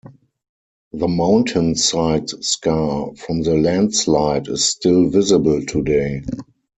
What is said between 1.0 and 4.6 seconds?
mountainside scar from the landslide